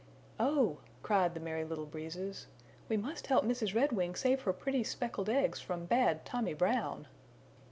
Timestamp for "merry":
1.39-1.63